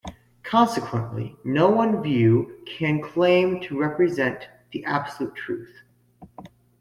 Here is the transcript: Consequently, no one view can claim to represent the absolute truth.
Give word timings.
Consequently, 0.41 1.37
no 1.43 1.69
one 1.69 2.01
view 2.01 2.63
can 2.65 3.03
claim 3.03 3.61
to 3.61 3.79
represent 3.79 4.47
the 4.71 4.83
absolute 4.83 5.35
truth. 5.35 5.83